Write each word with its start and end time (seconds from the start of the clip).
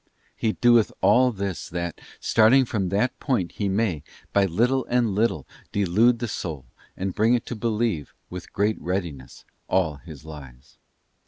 He 0.35 0.53
doeth 0.53 0.91
all 1.01 1.31
this 1.31 1.69
that, 1.69 2.01
starting 2.19 2.65
from 2.65 2.89
that 2.89 3.19
point, 3.19 3.51
he 3.51 3.69
may, 3.69 4.01
by 4.33 4.47
little 4.47 4.83
and 4.89 5.13
little, 5.13 5.45
delude 5.71 6.17
the 6.17 6.27
soul, 6.27 6.65
and 6.97 7.13
bring 7.13 7.35
it 7.35 7.45
to 7.45 7.55
believe, 7.55 8.15
with 8.27 8.51
great 8.51 8.81
readiness, 8.81 9.45
all 9.69 9.97
his 9.97 10.25
lies. 10.25 10.79